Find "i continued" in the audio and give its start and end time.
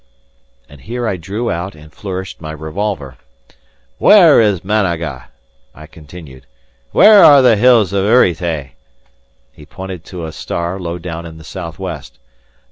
5.75-6.47